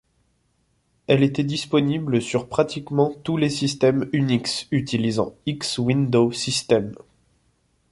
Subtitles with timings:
[1.05, 6.95] Elle était disponible sur pratiquement tous les systèmes Unix utilisant X Window System.